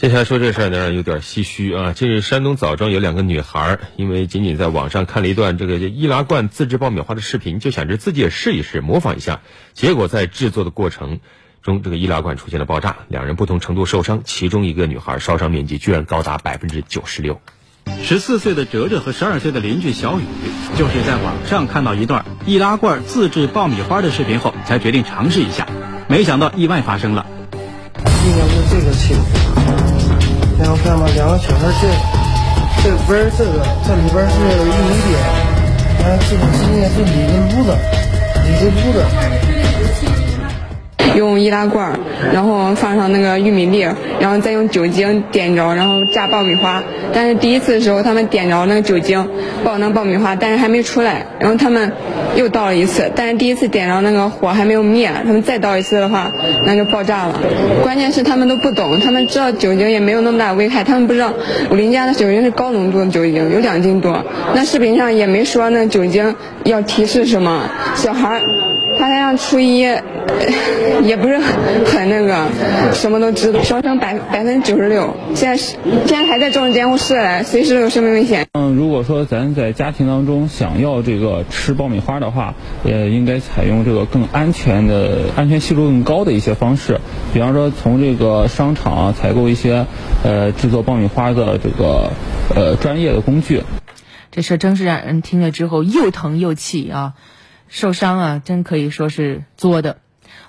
[0.00, 1.92] 接下来说这事儿呢，有点唏嘘啊。
[1.92, 9.42] 近日，山东枣庄有两个女孩，因为仅仅在网上看了一段这个易拉罐自制爆米花的视频，就想着自己也试一试，模仿一下。
[9.74, 11.20] 结果在制作的过程
[11.60, 17.38] 中，这个易拉罐出现了爆炸，两人不同程度受伤，其中一个女孩烧伤面积居然高达百分之九十六。
[18.02, 20.22] 十四岁的哲哲和十二岁的邻居小雨，
[20.78, 25.66] 就是在网上看到一段易拉罐自制爆米花的视频后，才决定尝试一下。
[26.08, 27.26] 没想到意外发生了。
[28.26, 29.14] 应该是这个气。
[30.58, 31.88] 然后看吧，两个小孩这
[32.82, 35.08] 这边儿这个这里边是玉米饼，
[36.00, 37.68] 然后这个是应该是铝的炉子，
[38.46, 38.98] 铝的炉子。
[41.16, 41.98] 用易拉罐，
[42.32, 43.80] 然后放上那个玉米粒，
[44.20, 46.80] 然后再用酒精点着，然后炸爆米花。
[47.12, 49.28] 但是第一次的时候，他们点着那个酒精
[49.64, 51.26] 爆那爆米花，但是还没出来。
[51.40, 51.92] 然后他们
[52.36, 56.32] 又倒了一次，但是第一次点着那个火还没有灭，他们再倒一次的话，
[56.64, 57.40] 那就爆炸了。
[57.82, 61.32] 关键是他们都不懂，他们知道酒精也没有那么大危害，他们不知道
[61.68, 64.24] 我邻家的酒精是高浓度的酒精，有两斤多。
[64.54, 68.40] 那视频上也没说那酒精要提示什么，小孩
[69.00, 69.88] 他才上初一。
[71.02, 72.46] 也不是很那个，
[72.92, 78.46] 什么都知道，烧伤百百分之九十六，现在是现在还在重症监护室嘞，随时都有生命危险。
[78.52, 87.00] 嗯，如果说咱在家庭当中想要这个吃爆米花的话，也，应该采用这个更安全的、安全系数更高的一些方式，
[87.32, 89.86] 比方说从这个商场采购一些
[90.22, 92.10] 呃制作爆米花的这个
[92.54, 93.62] 呃专业的工具。
[94.30, 97.14] 这事真是让人听了之后又疼又气啊！
[97.70, 99.98] 受伤啊，真可以说是作的。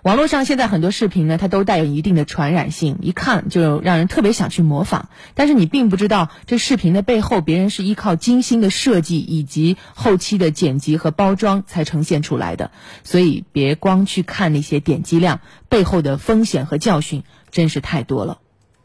[0.03, 5.09] 网络上现在很多视频呢，它都带有一定的传染性，一看就让人特别想去模仿。
[5.36, 12.72] 但是你并不知道这视频的背后，别人是依靠精心的设计以及后期的剪辑和包装才呈现出来的。
[13.03, 18.39] 所以别光去看那些点击量，背后的风险和教训真是太多了。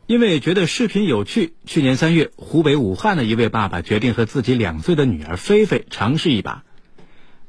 [0.07, 6.63] 因为觉得视频有趣，去年三月，湖北武汉的一位爸爸决定和自己两岁的女儿菲菲尝试一把，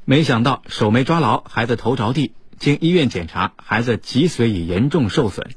[0.10, 2.32] 没想到手没抓牢，孩子头着地。
[2.58, 5.48] 经医院检查，孩子脊髓已严重受损，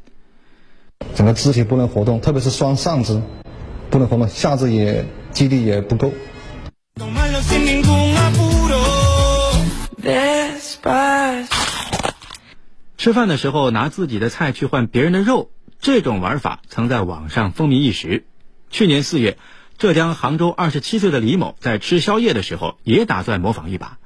[1.14, 3.22] 整个肢体不能活动，特别是双上肢
[3.90, 6.12] 不能活动，下肢也肌力也不够。
[12.98, 18.24] 吃饭的时候拿自己的菜去换别人的肉，这种玩法曾在网上风靡一时。
[18.68, 19.38] 去年四月，
[19.78, 23.99] 浙江杭州二十七岁的李某在吃宵夜的时候也打算模仿一把，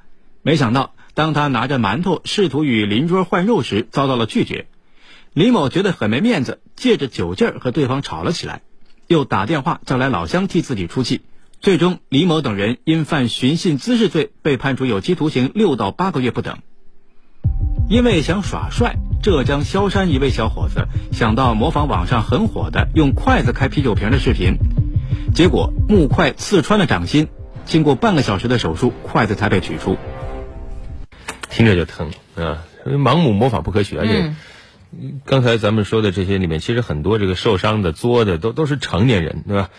[0.45, 0.93] 没想到。
[1.15, 4.67] 当他拿着馒头试图与邻桌换肉时，遭到了拒绝。
[5.31, 8.61] 李某觉得很没面子，借着酒劲儿和对方吵了起来，
[9.07, 11.21] 又打电话叫来老乡替自己出气。
[11.61, 16.57] 最终，李某等人因犯寻衅滋事罪被判处有期徒刑六到八个月不等。
[17.89, 24.57] 因为想耍帅，浙江萧山一位小伙子想到模仿网上很火的用筷子开啤酒瓶的视频，
[25.33, 27.29] 结果木筷刺穿了掌心，
[27.63, 29.97] 经过半个小时的手术，筷子才被取出。
[31.55, 32.65] 听着就疼啊！
[32.85, 34.33] 盲目模仿不科学，而且
[35.23, 39.69] 刚才咱们说的这些里面，其实很多这个受伤的、作的都都是成年人，对吧？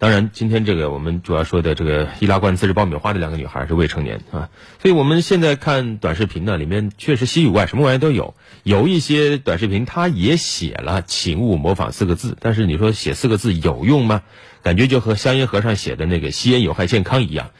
[0.00, 4.48] 当然，今天这个我们主要说的这个易拉罐自制爆米花的两个女孩是未成年啊，
[4.82, 8.34] 所以我们现在看短视频呢，里面确实西与外什么玩意都有。
[8.64, 14.22] 有一些短视频它也写了“请勿模仿”四个字，但是你说写四个字有用吗？
[14.64, 17.50] 感觉就和香烟盒上写的那个“吸烟有害健康”一样。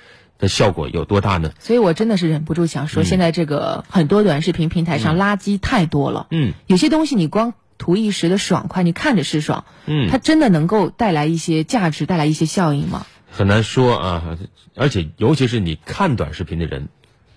[0.41, 1.53] 的效果有多大呢？
[1.61, 6.27] 所以我真的是忍不住想说，现在这个很多短视频平台上垃圾太多了。
[6.31, 13.06] 嗯，有些东西你光图一时的爽快，你看着是爽，嗯，它真的能够带来一些价值，带来一些效应吗？
[13.31, 14.39] 很难说啊！
[14.75, 16.89] 而且尤其是你看短视频的人，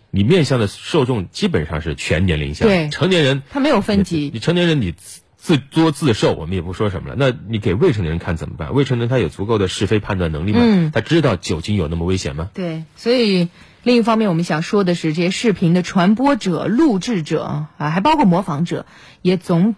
[0.09, 4.93] 你面向的受众基本上是全年龄向，对成年人他没有分级，你成年人你。
[5.43, 7.15] 自作自受，我们也不说什么了。
[7.17, 8.73] 那你给未成年人看怎么办？
[8.73, 10.91] 未成年人他有足够的是非判断能力吗？
[10.93, 12.49] 他知道酒精有那么危险吗？
[12.53, 13.49] 对，所以
[13.83, 18.85] 另一方面，我们想说的是，这些视频的传播者、录制者啊，还包括模仿者，
[19.21, 19.75] 也总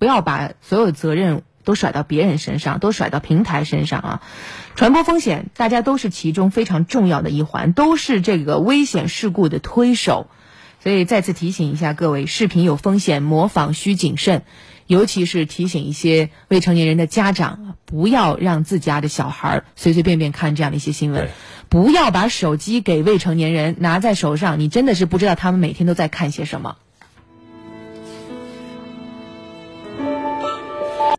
[0.00, 4.22] 不要把所有责任都甩到别人身上，都甩到平台身上啊。
[4.74, 10.28] 传播风险，大家都是其中非常重要的一环，都是这个危险事故的推手。
[10.84, 14.42] 所以再次提醒一下各位，视频有风险，模仿需谨慎，
[14.86, 21.30] 尤其是提醒一些未成年人的家长，不要让自家的小孩随随便便看这样的一些新闻，
[21.70, 26.76] 不要把手机给未成年人拿在手上，你真的是不知道他们每天都在看些什么。